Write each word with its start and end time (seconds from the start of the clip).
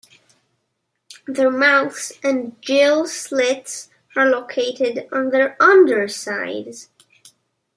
Their 1.27 1.51
mouths 1.51 2.11
and 2.23 2.59
gill 2.59 3.05
slits 3.07 3.91
are 4.15 4.25
located 4.25 5.07
on 5.11 5.29
their 5.29 5.55
undersides. 5.61 6.89